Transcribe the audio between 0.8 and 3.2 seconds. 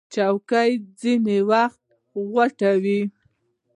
ځینې وخت غټې وي.